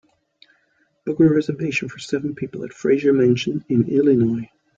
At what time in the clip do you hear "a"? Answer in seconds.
1.19-1.29